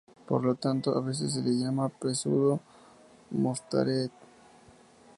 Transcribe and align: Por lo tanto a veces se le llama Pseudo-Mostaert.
Por 0.29 0.41
lo 0.43 0.55
tanto 0.55 0.97
a 0.97 0.99
veces 0.99 1.31
se 1.33 1.43
le 1.43 1.51
llama 1.51 1.91
Pseudo-Mostaert. 2.01 4.11